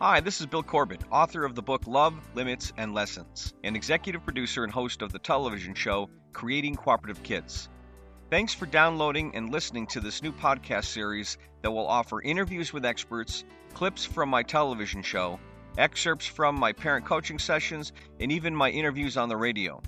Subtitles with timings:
[0.00, 4.22] Hi, this is Bill Corbett, author of the book Love, Limits, and Lessons, and executive
[4.22, 7.68] producer and host of the television show Creating Cooperative Kids.
[8.30, 12.84] Thanks for downloading and listening to this new podcast series that will offer interviews with
[12.84, 13.42] experts,
[13.74, 15.40] clips from my television show,
[15.78, 19.82] excerpts from my parent coaching sessions, and even my interviews on the radio.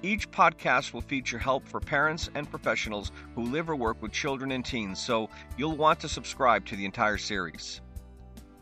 [0.00, 4.52] Each podcast will feature help for parents and professionals who live or work with children
[4.52, 7.80] and teens, so you'll want to subscribe to the entire series.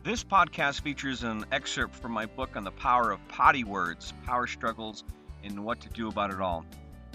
[0.09, 4.47] This podcast features an excerpt from my book on the power of potty words, power
[4.47, 5.03] struggles,
[5.43, 6.65] and what to do about it all.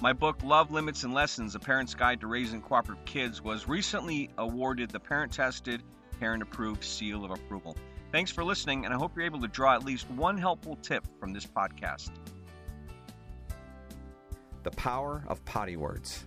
[0.01, 4.31] My book, Love, Limits, and Lessons A Parent's Guide to Raising Cooperative Kids, was recently
[4.39, 5.83] awarded the Parent Tested,
[6.21, 7.77] Parent Approved Seal of Approval.
[8.13, 11.05] Thanks for listening, and I hope you're able to draw at least one helpful tip
[11.19, 12.11] from this podcast.
[14.63, 16.27] The power of potty words.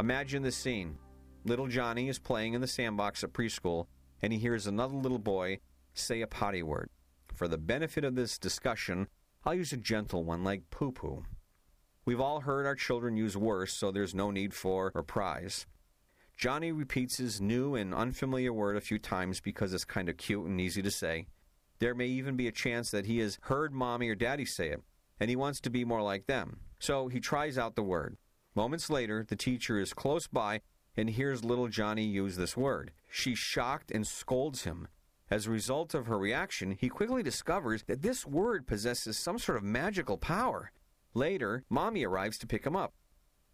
[0.00, 0.98] Imagine the scene.
[1.44, 3.86] Little Johnny is playing in the sandbox at preschool,
[4.22, 5.58] and he hears another little boy
[5.94, 6.90] say a potty word.
[7.34, 9.08] For the benefit of this discussion,
[9.44, 11.24] I'll use a gentle one like poo poo.
[12.04, 15.66] We've all heard our children use worse, so there's no need for reprise.
[16.36, 20.46] Johnny repeats his new and unfamiliar word a few times because it's kind of cute
[20.46, 21.26] and easy to say.
[21.78, 24.82] There may even be a chance that he has heard mommy or daddy say it,
[25.18, 26.60] and he wants to be more like them.
[26.78, 28.16] So he tries out the word.
[28.54, 30.60] Moments later, the teacher is close by
[30.96, 32.92] and hears little Johnny use this word.
[33.18, 34.88] She's shocked and scolds him.
[35.30, 39.56] As a result of her reaction, he quickly discovers that this word possesses some sort
[39.56, 40.70] of magical power.
[41.14, 42.92] Later, Mommy arrives to pick him up.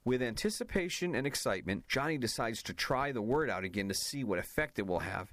[0.04, 4.40] With anticipation and excitement, Johnny decides to try the word out again to see what
[4.40, 5.32] effect it will have.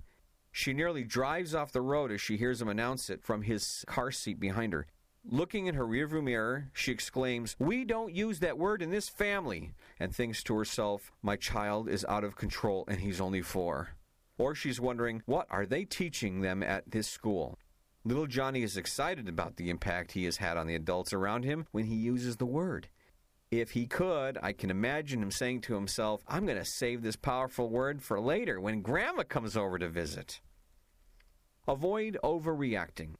[0.51, 4.11] She nearly drives off the road as she hears him announce it from his car
[4.11, 4.85] seat behind her.
[5.25, 9.71] Looking in her rearview mirror, she exclaims, We don't use that word in this family,
[9.99, 13.95] and thinks to herself, My child is out of control and he's only four.
[14.39, 17.59] Or she's wondering, What are they teaching them at this school?
[18.05, 21.67] Little Johnny is excited about the impact he has had on the adults around him
[21.71, 22.87] when he uses the word.
[23.51, 27.17] If he could, I can imagine him saying to himself, I'm going to save this
[27.17, 30.39] powerful word for later when Grandma comes over to visit.
[31.67, 33.15] Avoid overreacting.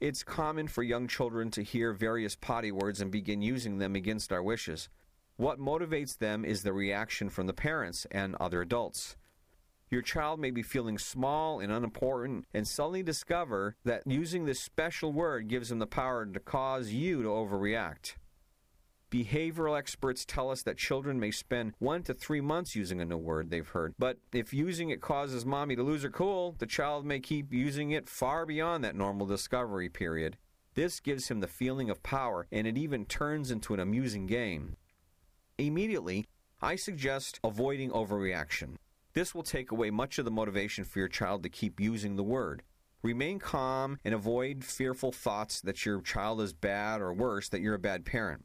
[0.00, 4.32] It's common for young children to hear various potty words and begin using them against
[4.32, 4.88] our wishes.
[5.36, 9.16] What motivates them is the reaction from the parents and other adults.
[9.90, 15.12] Your child may be feeling small and unimportant and suddenly discover that using this special
[15.12, 18.14] word gives them the power to cause you to overreact.
[19.10, 23.16] Behavioral experts tell us that children may spend one to three months using a new
[23.16, 23.94] word they've heard.
[23.96, 27.92] But if using it causes mommy to lose her cool, the child may keep using
[27.92, 30.36] it far beyond that normal discovery period.
[30.74, 34.76] This gives him the feeling of power, and it even turns into an amusing game.
[35.58, 36.26] Immediately,
[36.60, 38.78] I suggest avoiding overreaction.
[39.14, 42.24] This will take away much of the motivation for your child to keep using the
[42.24, 42.64] word.
[43.00, 47.74] Remain calm and avoid fearful thoughts that your child is bad or worse, that you're
[47.74, 48.44] a bad parent.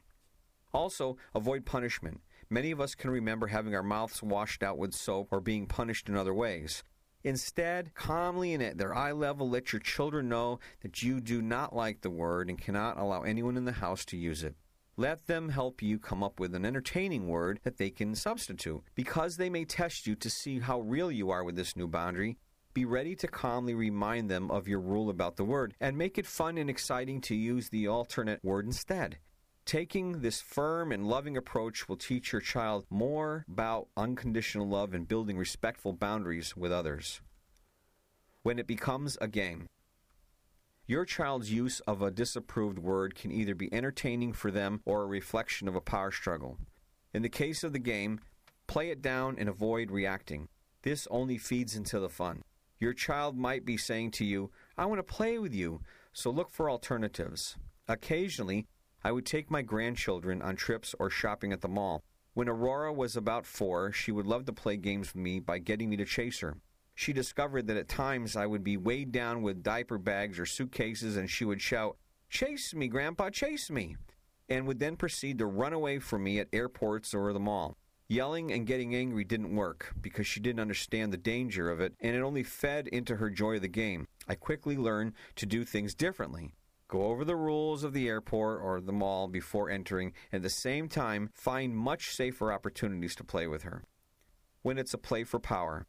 [0.72, 2.20] Also, avoid punishment.
[2.48, 6.08] Many of us can remember having our mouths washed out with soap or being punished
[6.08, 6.84] in other ways.
[7.24, 11.74] Instead, calmly and at their eye level, let your children know that you do not
[11.74, 14.54] like the word and cannot allow anyone in the house to use it.
[14.96, 18.82] Let them help you come up with an entertaining word that they can substitute.
[18.94, 22.36] Because they may test you to see how real you are with this new boundary,
[22.74, 26.26] be ready to calmly remind them of your rule about the word and make it
[26.26, 29.18] fun and exciting to use the alternate word instead.
[29.64, 35.06] Taking this firm and loving approach will teach your child more about unconditional love and
[35.06, 37.20] building respectful boundaries with others.
[38.42, 39.66] When it becomes a game,
[40.90, 45.06] your child's use of a disapproved word can either be entertaining for them or a
[45.06, 46.58] reflection of a power struggle.
[47.14, 48.18] In the case of the game,
[48.66, 50.48] play it down and avoid reacting.
[50.82, 52.42] This only feeds into the fun.
[52.80, 55.80] Your child might be saying to you, I want to play with you,
[56.12, 57.56] so look for alternatives.
[57.86, 58.66] Occasionally,
[59.04, 62.02] I would take my grandchildren on trips or shopping at the mall.
[62.34, 65.88] When Aurora was about four, she would love to play games with me by getting
[65.88, 66.56] me to chase her
[67.00, 71.16] she discovered that at times I would be weighed down with diaper bags or suitcases
[71.16, 71.96] and she would shout,
[72.28, 73.96] Chase me, Grandpa, chase me,
[74.50, 77.78] and would then proceed to run away from me at airports or the mall.
[78.06, 82.14] Yelling and getting angry didn't work because she didn't understand the danger of it and
[82.14, 84.06] it only fed into her joy of the game.
[84.28, 86.52] I quickly learned to do things differently.
[86.86, 90.50] Go over the rules of the airport or the mall before entering, and at the
[90.50, 93.84] same time, find much safer opportunities to play with her.
[94.60, 95.86] When it's a play for power,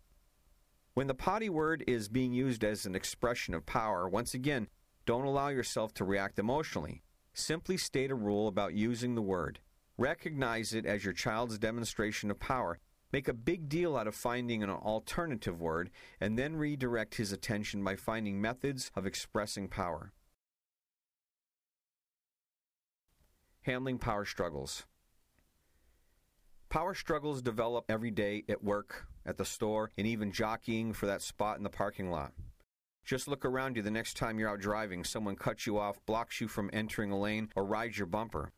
[0.93, 4.67] when the potty word is being used as an expression of power, once again,
[5.05, 7.01] don't allow yourself to react emotionally.
[7.33, 9.59] Simply state a rule about using the word.
[9.97, 12.79] Recognize it as your child's demonstration of power
[13.11, 15.89] make a big deal out of finding an alternative word,
[16.19, 20.13] and then redirect his attention by finding methods of expressing power.
[23.61, 24.85] Handling power struggles.
[26.71, 31.21] Power struggles develop every day at work, at the store, and even jockeying for that
[31.21, 32.31] spot in the parking lot.
[33.03, 36.39] Just look around you the next time you're out driving, someone cuts you off, blocks
[36.39, 38.53] you from entering a lane, or rides your bumper.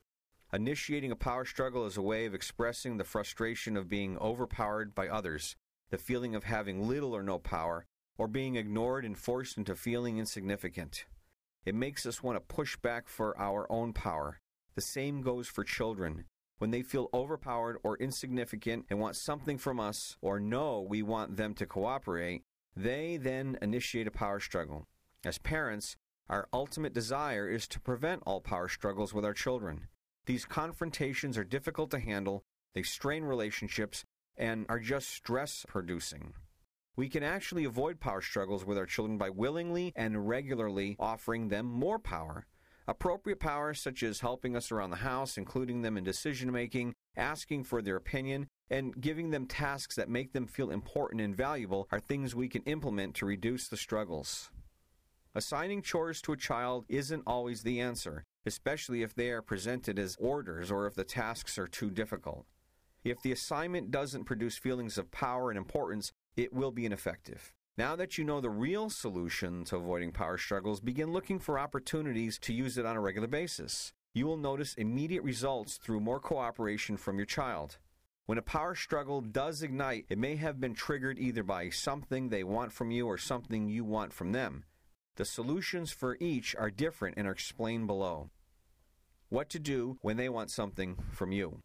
[0.54, 5.08] Initiating a power struggle is a way of expressing the frustration of being overpowered by
[5.08, 5.56] others,
[5.90, 7.88] the feeling of having little or no power,
[8.20, 11.06] or being ignored and forced into feeling insignificant.
[11.66, 14.40] It makes us want to push back for our own power.
[14.76, 16.26] The same goes for children.
[16.60, 21.36] When they feel overpowered or insignificant and want something from us, or know we want
[21.36, 22.44] them to cooperate,
[22.76, 24.88] they then initiate a power struggle.
[25.26, 25.98] As parents,
[26.30, 29.88] our ultimate desire is to prevent all power struggles with our children.
[30.26, 34.06] These confrontations are difficult to handle, they strain relationships,
[34.38, 36.34] and are just stress producing.
[36.96, 41.66] We can actually avoid power struggles with our children by willingly and regularly offering them
[41.66, 42.46] more power.
[42.88, 47.64] Appropriate powers such as helping us around the house, including them in decision making, asking
[47.64, 52.00] for their opinion, and giving them tasks that make them feel important and valuable, are
[52.00, 54.50] things we can implement to reduce the struggles.
[55.36, 60.18] Assigning chores to a child isn't always the answer especially if they are presented as
[60.20, 62.46] orders or if the tasks are too difficult.
[63.04, 67.54] If the assignment doesn't produce feelings of power and importance, it will be ineffective.
[67.76, 72.38] Now that you know the real solution to avoiding power struggles, begin looking for opportunities
[72.40, 73.94] to use it on a regular basis.
[74.14, 77.80] You will notice immediate results through more cooperation from your child.
[78.28, 82.44] When a power struggle does ignite, it may have been triggered either by something they
[82.44, 84.66] want from you or something you want from them.
[85.16, 88.30] The solutions for each are different and are explained below.
[89.30, 91.64] What to do when they want something from you.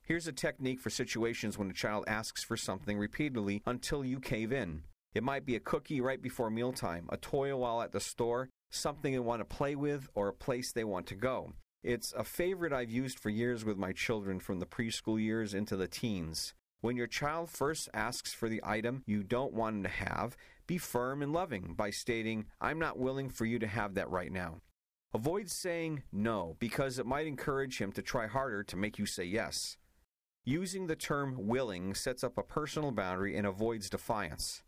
[0.00, 4.50] Here's a technique for situations when a child asks for something repeatedly until you cave
[4.50, 4.84] in.
[5.16, 9.14] It might be a cookie right before mealtime, a toy while at the store, something
[9.14, 11.54] they want to play with, or a place they want to go.
[11.82, 15.74] It's a favorite I've used for years with my children from the preschool years into
[15.74, 16.52] the teens.
[16.82, 20.36] When your child first asks for the item you don't want them to have,
[20.66, 24.30] be firm and loving by stating, I'm not willing for you to have that right
[24.30, 24.60] now.
[25.14, 29.24] Avoid saying no because it might encourage him to try harder to make you say
[29.24, 29.78] yes.
[30.44, 34.62] Using the term willing sets up a personal boundary and avoids defiance.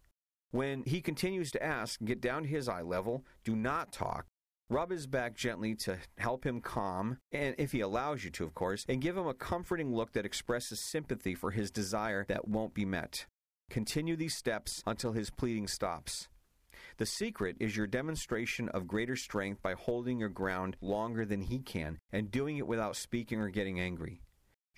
[0.50, 4.26] When he continues to ask, get down to his eye level, do not talk,
[4.70, 8.54] rub his back gently to help him calm, and if he allows you to, of
[8.54, 12.72] course, and give him a comforting look that expresses sympathy for his desire that won't
[12.72, 13.26] be met.
[13.68, 16.28] Continue these steps until his pleading stops.
[16.96, 21.58] The secret is your demonstration of greater strength by holding your ground longer than he
[21.58, 24.22] can and doing it without speaking or getting angry.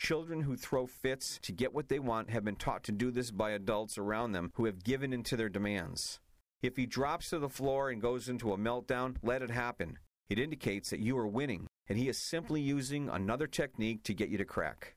[0.01, 3.31] Children who throw fits to get what they want have been taught to do this
[3.31, 6.21] by adults around them who have given in to their demands.
[6.63, 9.99] If he drops to the floor and goes into a meltdown, let it happen.
[10.31, 14.31] It indicates that you are winning, and he is simply using another technique to get
[14.31, 14.95] you to crack.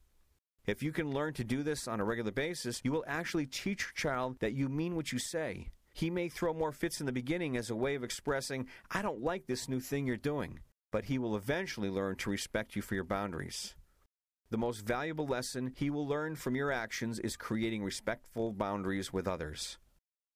[0.66, 3.82] If you can learn to do this on a regular basis, you will actually teach
[3.82, 5.68] your child that you mean what you say.
[5.94, 9.22] He may throw more fits in the beginning as a way of expressing, I don't
[9.22, 10.62] like this new thing you're doing,
[10.94, 13.76] but he will eventually learn to respect you for your boundaries.
[14.54, 19.28] The most valuable lesson he will learn from your actions is creating respectful boundaries with
[19.28, 19.80] others.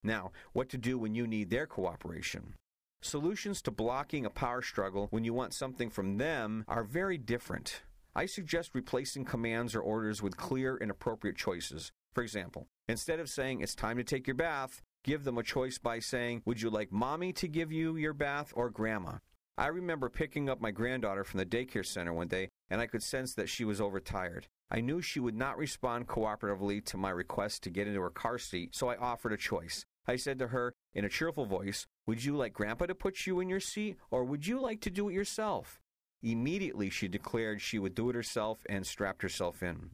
[0.03, 2.55] Now, what to do when you need their cooperation.
[3.03, 7.83] Solutions to blocking a power struggle when you want something from them are very different.
[8.15, 11.91] I suggest replacing commands or orders with clear and appropriate choices.
[12.15, 15.77] For example, instead of saying it's time to take your bath, give them a choice
[15.77, 19.19] by saying, Would you like mommy to give you your bath or grandma?
[19.59, 23.01] I remember picking up my granddaughter from the daycare center one day, and I could
[23.01, 24.45] sense that she was overtired.
[24.69, 28.37] I knew she would not respond cooperatively to my request to get into her car
[28.37, 29.83] seat, so I offered a choice.
[30.05, 33.39] I said to her in a cheerful voice, Would you like Grandpa to put you
[33.39, 35.79] in your seat, or would you like to do it yourself?
[36.21, 39.89] Immediately, she declared she would do it herself and strapped herself in.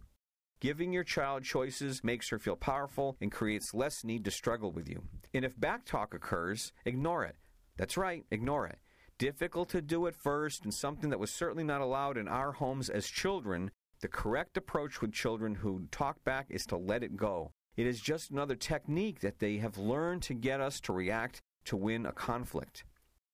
[0.59, 4.89] Giving your child choices makes her feel powerful and creates less need to struggle with
[4.89, 5.03] you.
[5.33, 7.37] And if backtalk occurs, ignore it.
[7.77, 8.79] That's right, ignore it.
[9.23, 12.89] Difficult to do at first and something that was certainly not allowed in our homes
[12.89, 17.53] as children, the correct approach with children who talk back is to let it go.
[17.77, 21.77] It is just another technique that they have learned to get us to react to
[21.77, 22.83] win a conflict.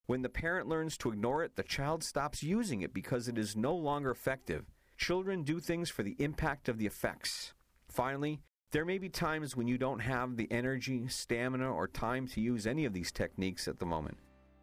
[0.05, 3.55] When the parent learns to ignore it, the child stops using it because it is
[3.55, 4.65] no longer effective.
[4.95, 7.55] Children do things for the impact of the effects.
[7.87, 12.41] Finally, there may be times when you don't have the energy, stamina, or time to
[12.41, 14.19] use any of these techniques at the moment.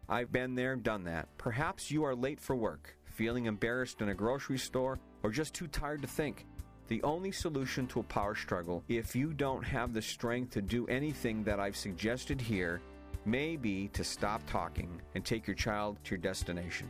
[0.09, 1.27] I've been there, and done that.
[1.37, 5.67] Perhaps you are late for work, feeling embarrassed in a grocery store, or just too
[5.67, 6.45] tired to think.
[6.87, 10.87] The only solution to a power struggle, if you don't have the strength to do
[10.87, 12.79] anything that I've suggested here,
[13.25, 16.89] may be to stop talking and take your child to your destination.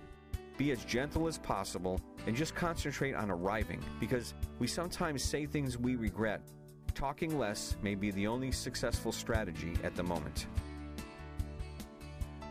[0.58, 5.80] Be as gentle as possible and just concentrate on arriving because we sometimes say things
[5.80, 6.42] we regret.
[6.94, 10.46] Talking less may be the only successful strategy at the moment.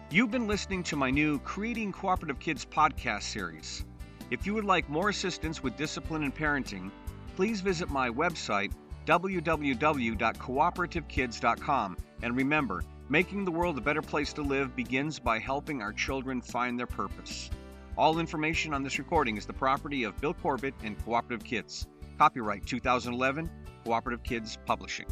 [0.08, 3.84] You've been listening to my new Creating Cooperative Kids podcast series.
[4.30, 6.92] If you would like more assistance with discipline and parenting,
[7.34, 8.70] please visit my website,
[9.04, 11.96] www.cooperativekids.com.
[12.22, 16.40] And remember, making the world a better place to live begins by helping our children
[16.40, 17.50] find their purpose.
[17.98, 21.88] All information on this recording is the property of Bill Corbett and Cooperative Kids.
[22.16, 23.50] Copyright 2011,
[23.84, 25.08] Cooperative Kids Publishing.